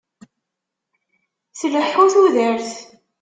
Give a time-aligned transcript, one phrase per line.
[1.59, 2.69] Tleḥḥu tudert.